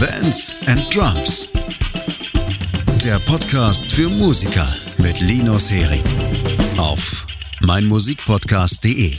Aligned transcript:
Bands 0.00 0.56
and 0.66 0.82
Drums. 0.96 1.52
Der 3.04 3.18
Podcast 3.18 3.92
für 3.92 4.08
Musiker 4.08 4.74
mit 4.96 5.20
Linus 5.20 5.70
Hering. 5.70 6.02
Auf 6.78 7.26
meinmusikpodcast.de. 7.60 9.18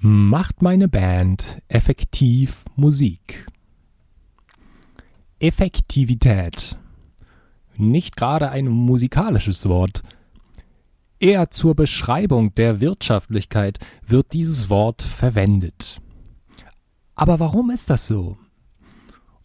Macht 0.00 0.60
meine 0.60 0.88
Band 0.88 1.62
effektiv 1.68 2.64
Musik? 2.74 3.46
Effektivität. 5.38 6.76
Nicht 7.76 8.16
gerade 8.16 8.50
ein 8.50 8.66
musikalisches 8.66 9.68
Wort. 9.68 10.02
Eher 11.20 11.52
zur 11.52 11.76
Beschreibung 11.76 12.56
der 12.56 12.80
Wirtschaftlichkeit 12.80 13.78
wird 14.04 14.32
dieses 14.32 14.68
Wort 14.68 15.00
verwendet. 15.00 16.00
Aber 17.14 17.40
warum 17.40 17.70
ist 17.70 17.90
das 17.90 18.06
so? 18.06 18.36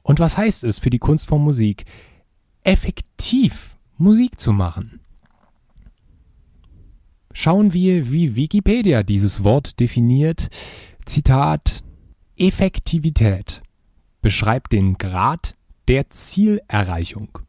Und 0.04 0.20
was 0.20 0.38
heißt 0.38 0.64
es 0.64 0.80
für 0.80 0.90
die 0.90 1.00
Kunst 1.00 1.28
von 1.28 1.44
Musik, 1.44 1.86
effektiv 2.64 3.78
Musik 3.98 4.40
zu 4.40 4.54
machen? 4.54 5.02
Schauen 7.32 7.74
wir, 7.74 8.12
wie 8.12 8.36
Wikipedia 8.36 9.04
dieses 9.04 9.44
Wort 9.44 9.80
definiert. 9.80 10.50
Zitat 11.06 11.84
Effektivität 12.36 13.62
beschreibt 14.22 14.72
den 14.72 14.96
Grad 14.96 15.56
der 15.88 16.10
Zielerreichung. 16.10 17.40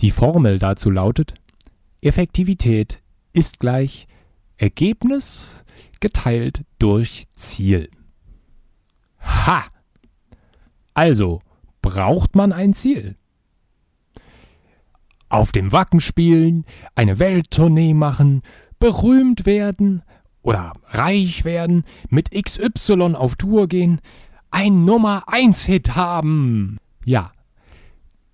Die 0.00 0.10
Formel 0.10 0.58
dazu 0.58 0.90
lautet 0.90 1.34
Effektivität 2.00 3.02
ist 3.32 3.58
gleich 3.58 4.06
Ergebnis 4.58 5.64
geteilt 6.00 6.64
durch 6.78 7.24
Ziel. 7.34 7.88
Ha! 9.24 9.64
Also 10.94 11.40
braucht 11.82 12.36
man 12.36 12.52
ein 12.52 12.74
Ziel. 12.74 13.16
Auf 15.28 15.52
dem 15.52 15.72
Wacken 15.72 16.00
spielen, 16.00 16.64
eine 16.94 17.18
Welttournee 17.18 17.94
machen, 17.94 18.42
berühmt 18.78 19.46
werden 19.46 20.02
oder 20.42 20.72
reich 20.88 21.44
werden, 21.44 21.84
mit 22.08 22.30
XY 22.30 23.14
auf 23.16 23.34
Tour 23.36 23.66
gehen, 23.66 24.00
ein 24.50 24.84
Nummer 24.84 25.24
1 25.26 25.64
Hit 25.64 25.96
haben. 25.96 26.78
Ja, 27.04 27.32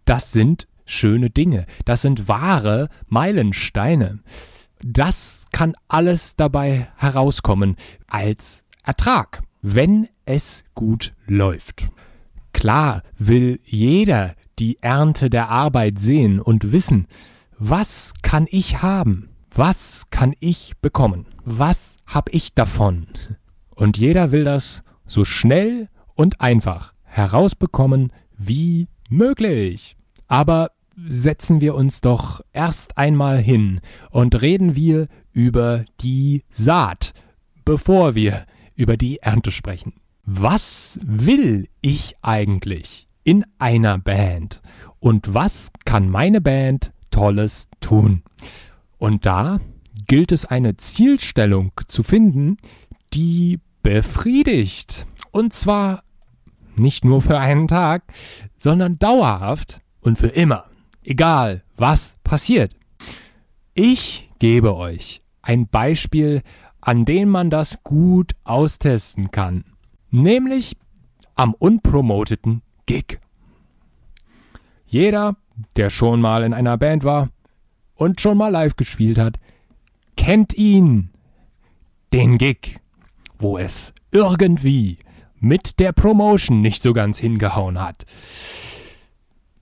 das 0.05 0.33
sind 0.33 0.69
schöne 0.85 1.31
Dinge, 1.31 1.67
das 1.85 2.03
sind 2.03 2.29
wahre 2.29 2.89
Meilensteine. 3.09 4.21
Das 4.83 5.47
kann 5.53 5.75
alles 5.89 6.37
dabei 6.37 6.89
herauskommen 6.97 7.77
als 8.07 8.65
Ertrag 8.85 9.43
wenn 9.63 10.09
es 10.31 10.65
gut 10.75 11.13
läuft. 11.27 11.89
Klar 12.53 13.03
will 13.19 13.61
jeder 13.65 14.35
die 14.59 14.79
Ernte 14.81 15.31
der 15.31 15.49
Arbeit 15.49 15.99
sehen 15.99 16.41
und 16.41 16.73
wissen, 16.73 17.07
was 17.59 18.13
kann 18.23 18.47
ich 18.49 18.83
haben? 18.83 19.31
Was 19.55 20.05
kann 20.11 20.35
ich 20.41 20.75
bekommen? 20.81 21.27
Was 21.45 21.97
hab 22.07 22.33
ich 22.33 22.55
davon? 22.55 23.07
Und 23.75 23.99
jeder 23.99 24.31
will 24.31 24.45
das 24.45 24.83
so 25.07 25.25
schnell 25.25 25.89
und 26.15 26.41
einfach 26.41 26.93
herausbekommen 27.03 28.13
wie 28.37 28.89
möglich. 29.09 29.97
Aber 30.29 30.71
setzen 31.09 31.61
wir 31.61 31.75
uns 31.75 32.01
doch 32.01 32.43
erst 32.53 32.99
einmal 32.99 33.39
hin 33.39 33.81
und 34.11 34.41
reden 34.41 34.77
wir 34.77 35.09
über 35.33 35.85
die 36.01 36.45
Saat, 36.51 37.13
bevor 37.65 38.15
wir 38.15 38.45
über 38.75 38.97
die 38.97 39.19
Ernte 39.19 39.51
sprechen. 39.51 39.95
Was 40.33 40.97
will 41.03 41.69
ich 41.81 42.15
eigentlich 42.23 43.09
in 43.25 43.45
einer 43.59 43.99
Band? 43.99 44.63
Und 45.01 45.35
was 45.35 45.73
kann 45.85 46.09
meine 46.09 46.41
Band 46.41 46.93
Tolles 47.11 47.67
tun? 47.81 48.23
Und 48.97 49.27
da 49.27 49.59
gilt 50.07 50.31
es 50.31 50.45
eine 50.45 50.77
Zielstellung 50.77 51.73
zu 51.89 52.05
finden, 52.05 52.59
die 53.13 53.59
befriedigt. 53.83 55.05
Und 55.33 55.53
zwar 55.53 56.05
nicht 56.77 57.05
nur 57.05 57.23
für 57.23 57.41
einen 57.41 57.67
Tag, 57.67 58.05
sondern 58.57 59.01
dauerhaft 59.01 59.81
und 60.01 60.17
für 60.17 60.29
immer. 60.29 60.67
Egal, 61.03 61.65
was 61.75 62.15
passiert. 62.23 62.77
Ich 63.75 64.31
gebe 64.39 64.77
euch 64.77 65.23
ein 65.43 65.67
Beispiel 65.67 66.43
an 66.81 67.05
denen 67.05 67.31
man 67.31 67.51
das 67.51 67.83
gut 67.83 68.33
austesten 68.45 69.31
kann. 69.33 69.65
Nämlich 70.11 70.77
am 71.35 71.55
unpromoteten 71.55 72.63
Gig. 72.87 73.21
Jeder, 74.87 75.37
der 75.77 75.91
schon 75.91 76.21
mal 76.21 76.43
in 76.43 76.53
einer 76.53 76.77
Band 76.77 77.05
war 77.05 77.29
und 77.95 78.21
schon 78.21 78.37
mal 78.37 78.49
live 78.49 78.77
gespielt 78.77 79.19
hat, 79.19 79.39
kennt 80.17 80.55
ihn. 80.55 81.11
Den 82.13 82.39
Gig, 82.39 82.81
wo 83.39 83.57
es 83.57 83.95
irgendwie 84.11 84.99
mit 85.39 85.79
der 85.79 85.93
Promotion 85.93 86.61
nicht 86.61 86.83
so 86.83 86.93
ganz 86.93 87.19
hingehauen 87.19 87.81
hat. 87.81 88.05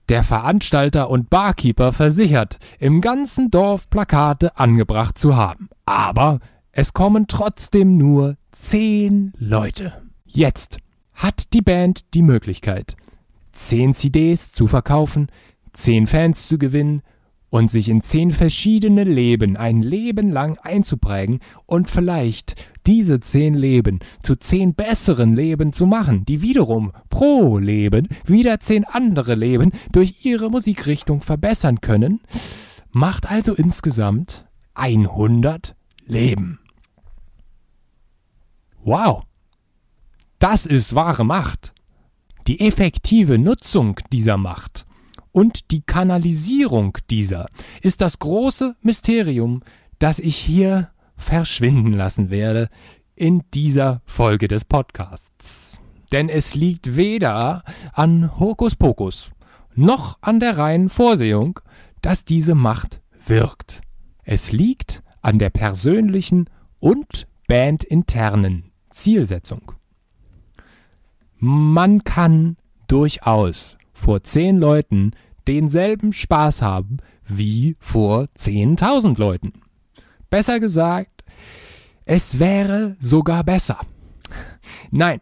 Der 0.09 0.23
Veranstalter 0.23 1.11
und 1.11 1.29
Barkeeper 1.29 1.93
versichert, 1.93 2.57
im 2.79 3.01
ganzen 3.01 3.51
Dorf 3.51 3.89
Plakate 3.91 4.57
angebracht 4.57 5.17
zu 5.17 5.35
haben. 5.35 5.69
Aber 5.85 6.39
es 6.71 6.93
kommen 6.93 7.27
trotzdem 7.27 7.97
nur 7.97 8.35
zehn 8.51 9.33
Leute. 9.37 9.93
Jetzt 10.31 10.77
hat 11.15 11.53
die 11.53 11.61
Band 11.61 12.13
die 12.13 12.21
Möglichkeit, 12.21 12.95
zehn 13.51 13.95
CDs 13.95 14.51
zu 14.51 14.67
verkaufen, 14.67 15.27
zehn 15.73 16.05
Fans 16.05 16.47
zu 16.47 16.59
gewinnen 16.59 17.01
und 17.49 17.71
sich 17.71 17.89
in 17.89 18.01
zehn 18.01 18.29
verschiedene 18.29 19.03
Leben 19.03 19.57
ein 19.57 19.81
Leben 19.81 20.31
lang 20.31 20.59
einzuprägen 20.59 21.39
und 21.65 21.89
vielleicht 21.89 22.69
diese 22.85 23.19
zehn 23.19 23.55
Leben 23.55 23.99
zu 24.21 24.35
zehn 24.35 24.75
besseren 24.75 25.35
Leben 25.35 25.73
zu 25.73 25.87
machen, 25.87 26.25
die 26.25 26.43
wiederum 26.43 26.91
pro 27.09 27.57
Leben 27.57 28.07
wieder 28.23 28.59
zehn 28.59 28.85
andere 28.85 29.33
Leben 29.33 29.71
durch 29.91 30.23
ihre 30.25 30.51
Musikrichtung 30.51 31.21
verbessern 31.21 31.81
können, 31.81 32.21
macht 32.91 33.29
also 33.29 33.55
insgesamt 33.55 34.45
100 34.75 35.75
Leben. 36.05 36.59
Wow, 38.83 39.23
das 40.39 40.65
ist 40.65 40.95
wahre 40.95 41.25
Macht. 41.25 41.73
Die 42.47 42.61
effektive 42.61 43.37
Nutzung 43.37 43.99
dieser 44.11 44.37
Macht 44.37 44.85
und 45.31 45.71
die 45.71 45.81
Kanalisierung 45.81 46.97
dieser 47.09 47.47
ist 47.81 48.01
das 48.01 48.19
große 48.19 48.75
Mysterium, 48.81 49.61
das 49.99 50.19
ich 50.19 50.37
hier 50.37 50.89
verschwinden 51.15 51.93
lassen 51.93 52.29
werde 52.29 52.69
in 53.15 53.43
dieser 53.53 54.01
Folge 54.05 54.47
des 54.47 54.65
Podcasts. 54.65 55.79
Denn 56.11 56.29
es 56.29 56.55
liegt 56.55 56.95
weder 56.95 57.63
an 57.93 58.39
Hokuspokus 58.39 59.31
noch 59.75 60.17
an 60.21 60.39
der 60.39 60.57
reinen 60.57 60.89
Vorsehung, 60.89 61.59
dass 62.01 62.25
diese 62.25 62.55
Macht 62.55 63.01
wirkt. 63.25 63.81
Es 64.23 64.51
liegt 64.51 65.03
an 65.21 65.37
der 65.37 65.49
persönlichen 65.49 66.49
und 66.79 67.27
bandinternen 67.47 68.71
Zielsetzung. 68.89 69.73
Man 71.39 72.03
kann 72.03 72.57
durchaus 72.87 73.77
vor 73.93 74.23
zehn 74.23 74.57
Leuten 74.57 75.11
denselben 75.47 76.13
Spaß 76.13 76.61
haben 76.61 76.97
wie 77.25 77.75
vor 77.79 78.27
zehntausend 78.33 79.17
Leuten. 79.17 79.53
Besser 80.29 80.59
gesagt, 80.59 81.23
es 82.05 82.39
wäre 82.39 82.97
sogar 82.99 83.43
besser. 83.43 83.79
Nein, 84.91 85.21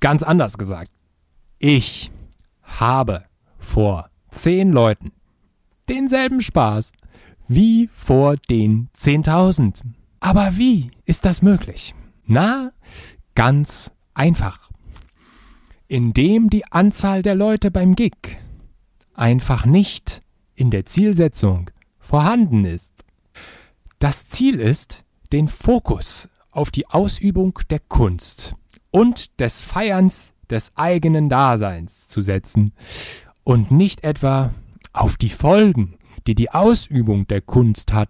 ganz 0.00 0.22
anders 0.22 0.56
gesagt. 0.56 0.90
Ich 1.58 2.10
habe 2.62 3.24
vor 3.58 4.10
zehn 4.30 4.70
Leuten 4.70 5.12
denselben 5.88 6.40
Spaß 6.40 6.92
wie 7.48 7.88
vor 7.92 8.36
den 8.36 8.88
zehntausend. 8.92 9.82
Aber 10.20 10.56
wie 10.56 10.90
ist 11.04 11.24
das 11.24 11.42
möglich? 11.42 11.94
Na, 12.24 12.72
ganz 13.34 13.92
einfach. 14.14 14.65
Indem 15.88 16.50
die 16.50 16.64
Anzahl 16.70 17.22
der 17.22 17.34
Leute 17.34 17.70
beim 17.70 17.94
Gig 17.94 18.38
einfach 19.14 19.66
nicht 19.66 20.22
in 20.54 20.70
der 20.70 20.86
Zielsetzung 20.86 21.70
vorhanden 21.98 22.64
ist. 22.64 23.04
Das 23.98 24.26
Ziel 24.26 24.60
ist, 24.60 25.04
den 25.32 25.48
Fokus 25.48 26.28
auf 26.50 26.70
die 26.70 26.86
Ausübung 26.88 27.58
der 27.70 27.80
Kunst 27.80 28.54
und 28.90 29.38
des 29.40 29.62
Feierns 29.62 30.32
des 30.50 30.72
eigenen 30.76 31.28
Daseins 31.28 32.08
zu 32.08 32.22
setzen 32.22 32.72
und 33.42 33.70
nicht 33.70 34.04
etwa 34.04 34.52
auf 34.92 35.16
die 35.16 35.28
Folgen, 35.28 35.96
die 36.26 36.34
die 36.34 36.50
Ausübung 36.50 37.26
der 37.26 37.40
Kunst 37.40 37.92
hat. 37.92 38.08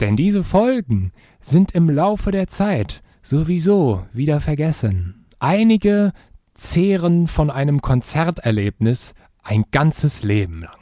Denn 0.00 0.16
diese 0.16 0.44
Folgen 0.44 1.12
sind 1.40 1.72
im 1.72 1.88
Laufe 1.88 2.30
der 2.30 2.48
Zeit 2.48 3.02
sowieso 3.22 4.04
wieder 4.12 4.40
vergessen. 4.40 5.26
Einige 5.38 6.12
zehren 6.56 7.26
von 7.28 7.50
einem 7.50 7.80
Konzerterlebnis 7.80 9.14
ein 9.42 9.64
ganzes 9.70 10.22
Leben 10.22 10.62
lang. 10.62 10.78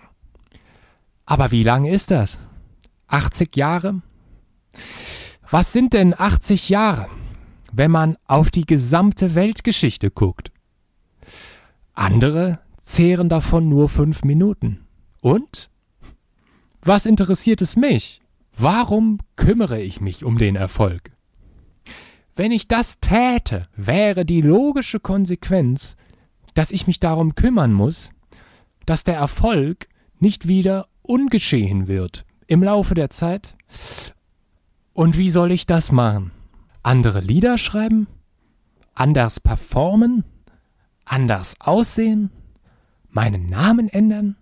Aber 1.26 1.50
wie 1.50 1.62
lang 1.62 1.84
ist 1.84 2.10
das? 2.10 2.38
80 3.08 3.56
Jahre? 3.56 4.02
Was 5.50 5.72
sind 5.72 5.92
denn 5.92 6.14
80 6.18 6.68
Jahre, 6.68 7.08
wenn 7.72 7.90
man 7.90 8.16
auf 8.26 8.50
die 8.50 8.66
gesamte 8.66 9.34
Weltgeschichte 9.34 10.10
guckt? 10.10 10.50
Andere 11.94 12.60
zehren 12.80 13.28
davon 13.28 13.68
nur 13.68 13.88
fünf 13.88 14.24
Minuten. 14.24 14.86
Und? 15.20 15.70
Was 16.82 17.06
interessiert 17.06 17.62
es 17.62 17.76
mich? 17.76 18.20
Warum 18.56 19.18
kümmere 19.36 19.80
ich 19.80 20.00
mich 20.00 20.24
um 20.24 20.38
den 20.38 20.56
Erfolg? 20.56 21.13
Wenn 22.36 22.50
ich 22.50 22.66
das 22.66 22.98
täte, 22.98 23.68
wäre 23.76 24.24
die 24.24 24.40
logische 24.40 24.98
Konsequenz, 24.98 25.96
dass 26.54 26.72
ich 26.72 26.86
mich 26.86 26.98
darum 26.98 27.34
kümmern 27.34 27.72
muss, 27.72 28.10
dass 28.86 29.04
der 29.04 29.16
Erfolg 29.16 29.88
nicht 30.18 30.48
wieder 30.48 30.88
ungeschehen 31.02 31.86
wird 31.86 32.24
im 32.46 32.62
Laufe 32.62 32.94
der 32.94 33.10
Zeit. 33.10 33.56
Und 34.92 35.16
wie 35.16 35.30
soll 35.30 35.52
ich 35.52 35.66
das 35.66 35.92
machen? 35.92 36.32
Andere 36.82 37.20
Lieder 37.20 37.56
schreiben? 37.56 38.08
Anders 38.94 39.40
performen? 39.40 40.24
Anders 41.04 41.56
aussehen? 41.60 42.30
Meinen 43.10 43.48
Namen 43.48 43.88
ändern? 43.88 44.36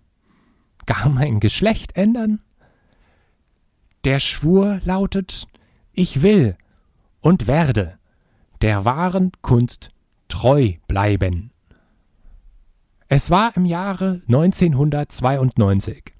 Gar 0.85 1.09
mein 1.09 1.39
Geschlecht 1.39 1.95
ändern? 1.95 2.39
Der 4.03 4.19
Schwur 4.19 4.81
lautet, 4.83 5.47
ich 5.93 6.21
will 6.21 6.57
und 7.23 7.47
werde 7.47 7.97
der 8.61 8.85
wahren 8.85 9.31
Kunst 9.41 9.91
treu 10.27 10.73
bleiben. 10.87 11.51
Es 13.07 13.31
war 13.31 13.55
im 13.55 13.65
Jahre 13.65 14.21
1992. 14.27 16.13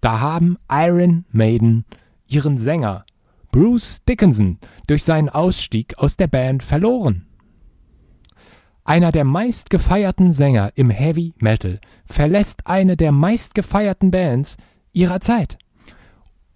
Da 0.00 0.20
haben 0.20 0.58
Iron 0.70 1.24
Maiden 1.30 1.84
ihren 2.26 2.58
Sänger 2.58 3.04
Bruce 3.52 4.04
Dickinson 4.08 4.58
durch 4.86 5.04
seinen 5.04 5.28
Ausstieg 5.28 5.96
aus 5.98 6.16
der 6.16 6.26
Band 6.26 6.62
verloren. 6.62 7.26
Einer 8.84 9.12
der 9.12 9.24
meistgefeierten 9.24 10.32
Sänger 10.32 10.72
im 10.74 10.90
Heavy 10.90 11.34
Metal 11.38 11.80
verlässt 12.06 12.66
eine 12.66 12.96
der 12.96 13.12
meistgefeierten 13.12 14.10
Bands 14.10 14.56
ihrer 14.92 15.20
Zeit. 15.20 15.58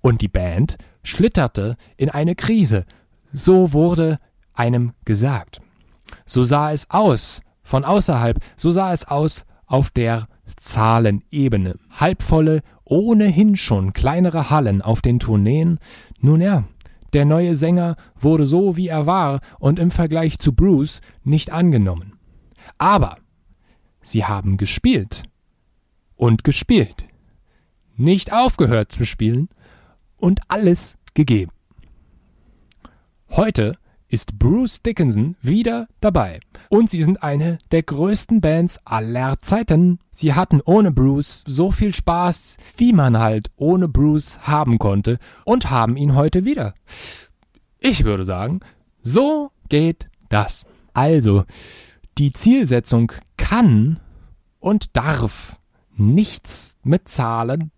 Und 0.01 0.21
die 0.21 0.29
Band 0.29 0.79
schlitterte 1.05 1.77
in 1.97 2.11
eine 2.11 2.35
Krise 2.35 2.87
so 3.33 3.73
wurde 3.73 4.19
einem 4.55 4.93
gesagt. 5.05 5.61
So 6.27 6.43
sah 6.43 6.73
es 6.73 6.89
aus 6.91 7.41
von 7.63 7.85
außerhalb, 7.85 8.39
so 8.57 8.71
sah 8.71 8.93
es 8.93 9.07
aus 9.07 9.45
auf 9.67 9.91
der 9.91 10.27
Zahlenebene. 10.57 11.77
Halbvolle, 11.91 12.61
ohnehin 12.85 13.57
schon 13.57 13.93
kleinere 13.93 14.51
Hallen 14.51 14.83
auf 14.83 15.01
den 15.01 15.19
Tourneen. 15.19 15.79
Nun 16.21 16.41
ja, 16.41 16.65
der 17.13 17.25
neue 17.25 17.57
Sänger 17.57 17.97
wurde 18.19 18.47
so, 18.47 18.77
wie 18.77 18.89
er 18.89 19.07
war 19.07 19.41
und 19.59 19.79
im 19.79 19.91
Vergleich 19.91 20.39
zu 20.39 20.55
Bruce 20.55 21.01
nicht 21.25 21.51
angenommen. 21.53 22.19
Aber 22.79 23.17
sie 24.03 24.25
haben 24.25 24.57
gespielt 24.57 25.23
und 26.17 26.45
gespielt, 26.45 27.07
nicht 27.97 28.33
aufgehört 28.33 28.93
zu 28.93 29.05
spielen 29.05 29.49
und 30.17 30.41
alles 30.49 30.97
gegeben. 31.15 31.53
Heute 33.35 33.79
ist 34.09 34.39
Bruce 34.39 34.83
Dickinson 34.83 35.37
wieder 35.41 35.89
dabei. 36.03 36.41
Und 36.69 36.91
sie 36.91 37.01
sind 37.01 37.23
eine 37.23 37.57
der 37.71 37.83
größten 37.83 38.43
Bands 38.43 38.79
aller 38.85 39.41
Zeiten. 39.41 40.01
Sie 40.11 40.35
hatten 40.35 40.61
ohne 40.63 40.93
Bruce 40.93 41.43
so 41.47 41.71
viel 41.71 41.95
Spaß, 41.95 42.59
wie 42.77 42.93
man 42.93 43.19
halt 43.19 43.51
ohne 43.57 43.89
Bruce 43.89 44.41
haben 44.41 44.79
konnte 44.79 45.19
und 45.47 45.71
haben 45.71 45.97
ihn 45.97 46.15
heute 46.15 46.45
wieder. 46.45 46.75
Ich 47.81 48.05
würde 48.05 48.27
sagen, 48.27 48.61
so 49.01 49.51
geht 49.71 50.11
das. 50.29 50.67
Also, 50.93 51.45
die 52.19 52.35
Zielsetzung 52.35 53.13
kann 53.39 53.99
und 54.61 54.95
darf 54.95 55.59
nichts 55.97 56.77
mit 56.83 57.09
Zahlen, 57.09 57.71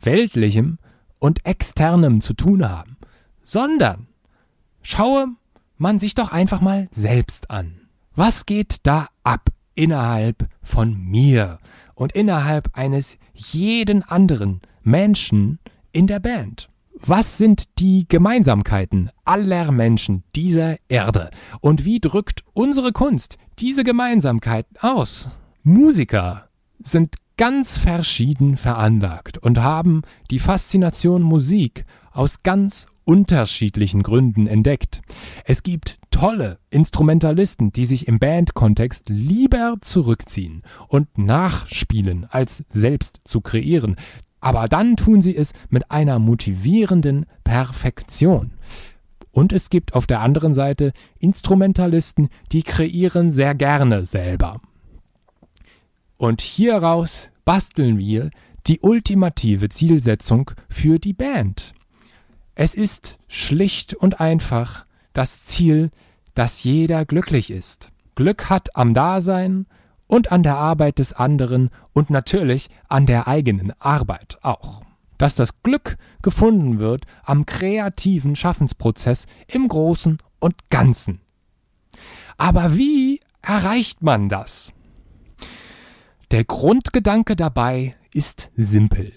weltlichem 0.00 0.78
und 1.18 1.44
externem 1.44 2.20
zu 2.20 2.32
tun 2.32 2.68
haben, 2.68 2.96
sondern 3.42 4.06
Schaue 4.82 5.28
man 5.76 5.98
sich 5.98 6.14
doch 6.14 6.32
einfach 6.32 6.60
mal 6.60 6.88
selbst 6.90 7.50
an. 7.50 7.80
Was 8.14 8.46
geht 8.46 8.78
da 8.82 9.08
ab 9.22 9.50
innerhalb 9.74 10.48
von 10.62 10.98
mir 10.98 11.58
und 11.94 12.12
innerhalb 12.12 12.76
eines 12.76 13.18
jeden 13.34 14.02
anderen 14.02 14.60
Menschen 14.82 15.58
in 15.92 16.06
der 16.06 16.20
Band? 16.20 16.68
Was 17.02 17.38
sind 17.38 17.64
die 17.78 18.06
Gemeinsamkeiten 18.06 19.10
aller 19.24 19.72
Menschen 19.72 20.22
dieser 20.36 20.76
Erde? 20.88 21.30
Und 21.60 21.86
wie 21.86 21.98
drückt 21.98 22.42
unsere 22.52 22.92
Kunst 22.92 23.38
diese 23.58 23.84
Gemeinsamkeiten 23.84 24.76
aus? 24.80 25.28
Musiker 25.62 26.48
sind 26.82 27.16
ganz 27.38 27.78
verschieden 27.78 28.58
veranlagt 28.58 29.38
und 29.38 29.58
haben 29.58 30.02
die 30.30 30.38
Faszination 30.38 31.22
Musik 31.22 31.86
aus 32.12 32.42
ganz 32.42 32.86
unterschiedlichen 33.10 34.04
Gründen 34.04 34.46
entdeckt. 34.46 35.02
Es 35.44 35.64
gibt 35.64 35.98
tolle 36.12 36.58
Instrumentalisten, 36.70 37.72
die 37.72 37.84
sich 37.84 38.06
im 38.06 38.20
Bandkontext 38.20 39.08
lieber 39.08 39.78
zurückziehen 39.80 40.62
und 40.86 41.18
nachspielen, 41.18 42.28
als 42.30 42.62
selbst 42.68 43.20
zu 43.24 43.40
kreieren. 43.40 43.96
Aber 44.40 44.68
dann 44.68 44.94
tun 44.94 45.22
sie 45.22 45.36
es 45.36 45.52
mit 45.70 45.90
einer 45.90 46.20
motivierenden 46.20 47.26
Perfektion. 47.42 48.52
Und 49.32 49.52
es 49.52 49.70
gibt 49.70 49.94
auf 49.94 50.06
der 50.06 50.20
anderen 50.20 50.54
Seite 50.54 50.92
Instrumentalisten, 51.18 52.28
die 52.52 52.62
kreieren 52.62 53.32
sehr 53.32 53.56
gerne 53.56 54.04
selber. 54.04 54.60
Und 56.16 56.42
hieraus 56.42 57.32
basteln 57.44 57.98
wir 57.98 58.30
die 58.68 58.78
ultimative 58.78 59.68
Zielsetzung 59.68 60.52
für 60.68 61.00
die 61.00 61.12
Band. 61.12 61.74
Es 62.62 62.74
ist 62.74 63.18
schlicht 63.26 63.94
und 63.94 64.20
einfach 64.20 64.84
das 65.14 65.44
Ziel, 65.44 65.90
dass 66.34 66.62
jeder 66.62 67.06
glücklich 67.06 67.50
ist. 67.50 67.90
Glück 68.16 68.50
hat 68.50 68.76
am 68.76 68.92
Dasein 68.92 69.64
und 70.06 70.30
an 70.30 70.42
der 70.42 70.58
Arbeit 70.58 70.98
des 70.98 71.14
anderen 71.14 71.70
und 71.94 72.10
natürlich 72.10 72.68
an 72.86 73.06
der 73.06 73.26
eigenen 73.26 73.72
Arbeit 73.78 74.36
auch. 74.42 74.82
Dass 75.16 75.36
das 75.36 75.62
Glück 75.62 75.96
gefunden 76.20 76.80
wird 76.80 77.06
am 77.24 77.46
kreativen 77.46 78.36
Schaffensprozess 78.36 79.24
im 79.46 79.66
Großen 79.66 80.18
und 80.38 80.68
Ganzen. 80.68 81.22
Aber 82.36 82.76
wie 82.76 83.20
erreicht 83.40 84.02
man 84.02 84.28
das? 84.28 84.74
Der 86.30 86.44
Grundgedanke 86.44 87.36
dabei 87.36 87.96
ist 88.12 88.50
simpel. 88.54 89.14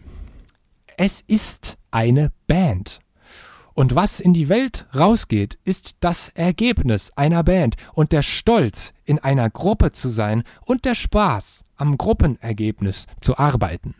Es 0.95 1.19
ist 1.19 1.77
eine 1.91 2.31
Band. 2.47 3.02
Und 3.73 3.95
was 3.95 4.19
in 4.19 4.33
die 4.33 4.49
Welt 4.49 4.85
rausgeht, 4.95 5.57
ist 5.63 5.97
das 5.99 6.29
Ergebnis 6.29 7.11
einer 7.15 7.43
Band 7.43 7.75
und 7.93 8.11
der 8.11 8.21
Stolz, 8.21 8.93
in 9.05 9.19
einer 9.19 9.49
Gruppe 9.49 9.91
zu 9.91 10.09
sein 10.09 10.43
und 10.65 10.85
der 10.85 10.95
Spaß, 10.95 11.65
am 11.75 11.97
Gruppenergebnis 11.97 13.07
zu 13.19 13.37
arbeiten. 13.37 13.95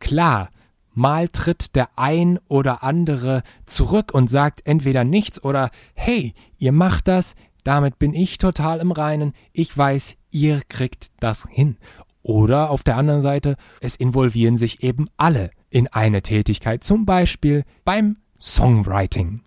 Klar, 0.00 0.50
mal 0.92 1.28
tritt 1.28 1.76
der 1.76 1.88
ein 1.96 2.38
oder 2.48 2.82
andere 2.82 3.42
zurück 3.66 4.12
und 4.12 4.28
sagt 4.28 4.66
entweder 4.66 5.04
nichts 5.04 5.42
oder 5.42 5.70
hey, 5.94 6.34
ihr 6.58 6.72
macht 6.72 7.08
das, 7.08 7.34
damit 7.64 7.98
bin 7.98 8.14
ich 8.14 8.38
total 8.38 8.80
im 8.80 8.92
Reinen, 8.92 9.32
ich 9.52 9.76
weiß, 9.76 10.16
ihr 10.30 10.60
kriegt 10.68 11.08
das 11.20 11.46
hin. 11.48 11.76
Oder 12.22 12.70
auf 12.70 12.82
der 12.82 12.96
anderen 12.96 13.22
Seite, 13.22 13.56
es 13.80 13.96
involvieren 13.96 14.56
sich 14.56 14.82
eben 14.82 15.06
alle 15.16 15.50
in 15.70 15.86
eine 15.88 16.20
Tätigkeit, 16.22 16.82
zum 16.84 17.06
Beispiel 17.06 17.64
beim 17.84 18.16
Songwriting. 18.40 19.42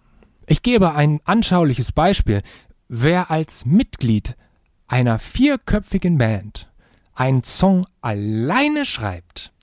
Ich 0.48 0.62
gebe 0.62 0.93
ein 0.93 1.21
anschauliches 1.25 1.91
Beispiel. 1.91 2.41
Wer 2.88 3.31
als 3.31 3.65
Mitglied 3.65 4.36
einer 4.88 5.19
vierköpfigen 5.19 6.17
Band 6.17 6.69
einen 7.13 7.43
Song 7.43 7.86
alleine 8.01 8.86
schreibt, 8.86 9.53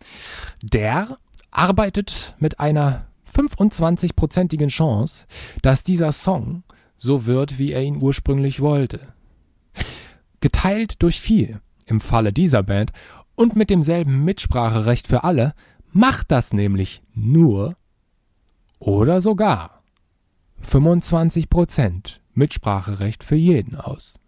der 0.62 1.18
arbeitet 1.50 2.34
mit 2.38 2.60
einer 2.60 3.06
25-prozentigen 3.34 4.68
Chance, 4.68 5.26
dass 5.62 5.84
dieser 5.84 6.12
Song 6.12 6.62
so 6.96 7.26
wird, 7.26 7.58
wie 7.58 7.72
er 7.72 7.82
ihn 7.82 8.02
ursprünglich 8.02 8.60
wollte. 8.60 9.12
Geteilt 10.40 11.02
durch 11.02 11.20
vier 11.20 11.60
im 11.84 12.00
Falle 12.00 12.32
dieser 12.32 12.62
Band 12.62 12.92
und 13.34 13.56
mit 13.56 13.70
demselben 13.70 14.24
Mitspracherecht 14.24 15.06
für 15.06 15.24
alle 15.24 15.54
macht 15.92 16.30
das 16.30 16.52
nämlich 16.52 17.02
nur 17.14 17.76
oder 18.78 19.20
sogar 19.20 19.82
25% 20.66 22.18
Mitspracherecht 22.34 23.24
für 23.24 23.36
jeden 23.36 23.76
aus. 23.76 24.18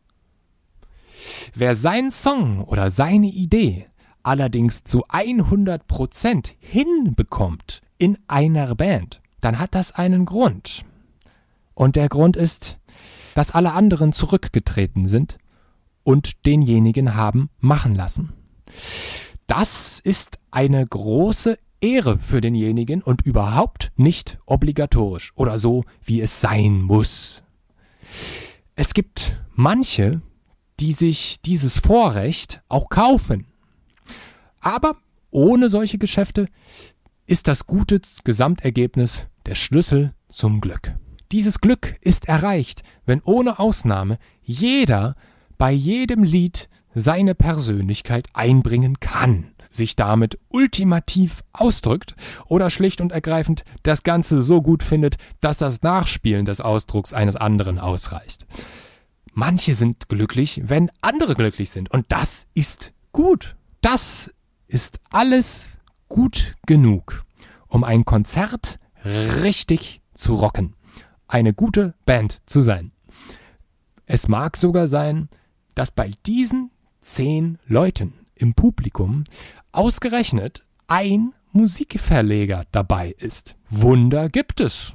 Wer 1.55 1.75
seinen 1.75 2.11
Song 2.11 2.65
oder 2.65 2.91
seine 2.91 3.29
Idee 3.29 3.87
allerdings 4.23 4.85
zu 4.85 5.07
100% 5.07 6.53
hinbekommt 6.59 7.83
in 7.99 8.19
einer 8.29 8.75
Band, 8.75 9.21
dann 9.41 9.59
hat 9.59 9.75
das 9.75 9.93
einen 9.93 10.25
Grund. 10.25 10.85
Und 11.75 11.97
der 11.97 12.09
Grund 12.09 12.37
ist, 12.37 12.79
dass 13.35 13.53
alle 13.53 13.73
anderen 13.73 14.13
zurückgetreten 14.13 15.07
sind 15.07 15.39
und 16.03 16.45
denjenigen 16.47 17.15
haben 17.15 17.51
machen 17.59 17.95
lassen. 17.95 18.33
Das 19.47 20.01
ist 20.01 20.39
eine 20.51 20.87
große 20.87 21.59
Ehre 21.81 22.19
für 22.19 22.41
denjenigen 22.41 23.03
und 23.03 23.23
überhaupt 23.23 23.93
nicht 23.97 24.39
obligatorisch 24.47 25.33
oder 25.37 25.59
so, 25.59 25.85
wie 26.03 26.21
es 26.21 26.41
sein 26.41 26.83
muss. 26.83 27.43
Es 28.75 28.95
gibt 28.95 29.41
manche, 29.55 30.23
die 30.79 30.93
sich 30.93 31.41
dieses 31.43 31.79
Vorrecht 31.79 32.63
auch 32.69 32.89
kaufen. 32.89 33.47
Aber 34.61 34.97
ohne 35.31 35.69
solche 35.69 35.99
Geschäfte 35.99 36.47
ist 37.27 37.49
das 37.49 37.67
gute 37.67 38.01
Gesamtergebnis 38.25 39.27
der 39.47 39.55
Schlüssel 39.55 40.15
zum 40.33 40.61
Glück. 40.61 40.95
Dieses 41.33 41.61
Glück 41.61 41.97
ist 42.01 42.29
erreicht, 42.29 42.83
wenn 43.07 43.23
ohne 43.23 43.59
Ausnahme 43.59 44.19
jeder 44.43 45.15
bei 45.59 45.71
jedem 45.71 46.25
Lied 46.25 46.69
seine 46.95 47.35
Persönlichkeit 47.37 48.29
einbringen 48.33 48.99
kann, 48.99 49.53
sich 49.71 49.97
damit 49.97 50.39
ultimativ 50.49 51.43
ausdrückt 51.53 52.15
oder 52.47 52.71
schlicht 52.71 53.01
und 53.01 53.13
ergreifend 53.13 53.65
das 53.83 54.03
Ganze 54.03 54.43
so 54.43 54.63
gut 54.63 54.83
findet, 54.83 55.17
dass 55.41 55.59
das 55.59 55.83
Nachspielen 55.83 56.45
des 56.45 56.61
Ausdrucks 56.61 57.15
eines 57.15 57.37
anderen 57.37 57.79
ausreicht. 57.79 58.47
Manche 59.33 59.75
sind 59.75 60.09
glücklich, 60.09 60.63
wenn 60.65 60.91
andere 61.01 61.35
glücklich 61.35 61.71
sind, 61.71 61.91
und 61.91 62.07
das 62.09 62.47
ist 62.55 62.93
gut. 63.13 63.57
Das 63.81 64.31
ist 64.67 65.01
alles 65.11 65.79
gut 66.09 66.57
genug, 66.67 67.25
um 67.69 67.85
ein 67.85 68.05
Konzert 68.05 68.79
richtig 69.05 70.03
zu 70.15 70.35
rocken, 70.35 70.75
eine 71.29 71.55
gute 71.55 71.95
Band 72.05 72.43
zu 72.47 72.61
sein. 72.61 72.93
Es 74.05 74.29
mag 74.29 74.57
sogar 74.57 74.89
sein, 74.89 75.29
dass 75.75 75.91
bei 75.91 76.11
diesen 76.27 76.71
zehn 77.01 77.59
Leuten 77.67 78.13
im 78.35 78.55
Publikum 78.55 79.25
ausgerechnet 79.73 80.65
ein 80.87 81.35
Musikverleger 81.53 82.65
dabei 82.73 83.15
ist. 83.19 83.57
Wunder 83.69 84.29
gibt 84.29 84.61
es. 84.61 84.95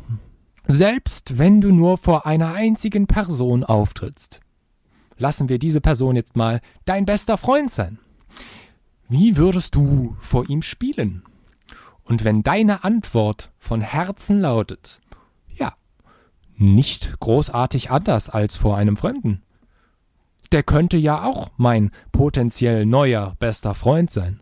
Selbst 0.68 1.38
wenn 1.38 1.62
du 1.62 1.72
nur 1.72 1.98
vor 1.98 2.26
einer 2.26 2.54
einzigen 2.54 3.08
Person 3.08 3.64
auftrittst. 3.64 4.42
Lassen 5.18 5.48
wir 5.50 5.60
diese 5.60 5.82
Person 5.82 6.16
jetzt 6.16 6.36
mal 6.36 6.62
dein 6.86 7.06
bester 7.06 7.38
Freund 7.38 7.72
sein. 7.72 8.00
Wie 9.08 9.38
würdest 9.38 9.76
du 9.76 10.16
vor 10.20 10.50
ihm 10.50 10.62
spielen? 10.62 11.24
Und 12.04 12.24
wenn 12.24 12.44
deine 12.44 12.84
Antwort 12.84 13.52
von 13.58 13.82
Herzen 13.82 14.40
lautet, 14.42 15.00
ja, 15.56 15.74
nicht 16.58 17.20
großartig 17.20 17.92
anders 17.92 18.30
als 18.30 18.56
vor 18.56 18.78
einem 18.78 18.98
Fremden, 18.98 19.42
der 20.52 20.64
könnte 20.64 20.98
ja 20.98 21.24
auch 21.24 21.50
mein 21.58 21.92
potenziell 22.12 22.86
neuer 22.86 23.36
bester 23.40 23.74
Freund 23.74 24.10
sein. 24.10 24.42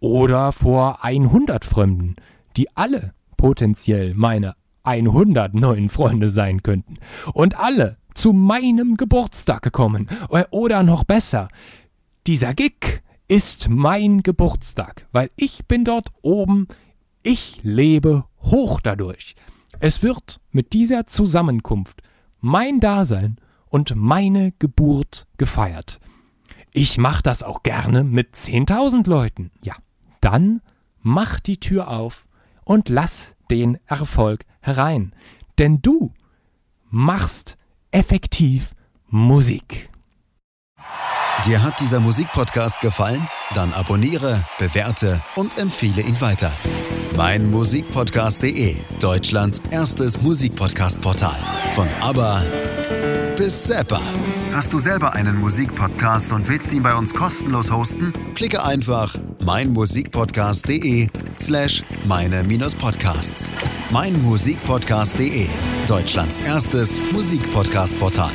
Oder 0.00 0.52
vor 0.52 1.04
100 1.04 1.64
Fremden, 1.64 2.16
die 2.56 2.74
alle 2.76 3.14
potenziell 3.36 4.14
meine 4.14 4.54
100 4.82 5.54
neuen 5.54 5.88
Freunde 5.88 6.28
sein 6.28 6.62
könnten. 6.62 6.98
Und 7.32 7.58
alle 7.58 7.96
zu 8.14 8.32
meinem 8.32 8.96
Geburtstag 8.96 9.62
gekommen. 9.62 10.08
Oder 10.50 10.82
noch 10.82 11.04
besser, 11.04 11.48
dieser 12.26 12.54
Gig 12.54 13.02
ist 13.28 13.68
mein 13.68 14.22
Geburtstag, 14.22 15.06
weil 15.12 15.30
ich 15.36 15.66
bin 15.66 15.84
dort 15.84 16.08
oben, 16.22 16.68
ich 17.22 17.60
lebe 17.62 18.24
hoch 18.42 18.80
dadurch. 18.80 19.34
Es 19.80 20.02
wird 20.02 20.40
mit 20.52 20.72
dieser 20.72 21.06
Zusammenkunft 21.06 22.02
mein 22.40 22.80
Dasein 22.80 23.36
und 23.68 23.94
meine 23.96 24.52
Geburt 24.58 25.26
gefeiert. 25.36 25.98
Ich 26.72 26.98
mach 26.98 27.20
das 27.22 27.42
auch 27.42 27.62
gerne 27.62 28.04
mit 28.04 28.34
10.000 28.34 29.08
Leuten. 29.08 29.50
Ja, 29.62 29.74
dann 30.26 30.60
mach 31.02 31.38
die 31.38 31.60
Tür 31.60 31.86
auf 31.88 32.26
und 32.64 32.88
lass 32.88 33.36
den 33.48 33.78
Erfolg 33.86 34.44
herein. 34.60 35.14
Denn 35.56 35.80
du 35.80 36.12
machst 36.90 37.56
effektiv 37.92 38.74
Musik. 39.06 39.88
Dir 41.44 41.62
hat 41.62 41.78
dieser 41.78 42.00
Musikpodcast 42.00 42.80
gefallen? 42.80 43.24
Dann 43.54 43.72
abonniere, 43.72 44.42
bewerte 44.58 45.20
und 45.36 45.58
empfehle 45.58 46.02
ihn 46.02 46.20
weiter. 46.20 46.50
Mein 47.16 47.48
Musikpodcast.de, 47.52 48.74
Deutschlands 48.98 49.62
erstes 49.70 50.20
Musikpodcast-Portal. 50.22 51.38
Von 51.76 51.86
ABBA 52.00 52.42
bis 53.36 53.64
Zappa. 53.64 54.00
Hast 54.52 54.72
du 54.72 54.78
selber 54.78 55.12
einen 55.12 55.38
Musikpodcast 55.38 56.32
und 56.32 56.48
willst 56.48 56.72
ihn 56.72 56.82
bei 56.82 56.94
uns 56.94 57.12
kostenlos 57.12 57.70
hosten? 57.70 58.12
Klicke 58.34 58.64
einfach 58.64 59.14
meinmusikpodcast.de 59.44 61.08
slash 61.38 61.84
meine-podcasts. 62.06 63.50
Meinmusikpodcast.de, 63.90 65.46
Deutschlands 65.86 66.38
erstes 66.44 66.98
Musikpodcast-Portal. 67.12 68.30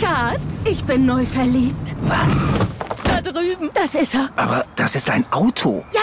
Schatz, 0.00 0.64
ich 0.64 0.84
bin 0.84 1.06
neu 1.06 1.24
verliebt. 1.26 1.96
Was? 2.02 2.48
Da 3.04 3.20
drüben. 3.20 3.70
Das 3.74 3.94
ist 3.94 4.14
er. 4.14 4.30
Aber 4.36 4.64
das 4.76 4.94
ist 4.94 5.10
ein 5.10 5.24
Auto. 5.32 5.84
Ja, 5.92 6.02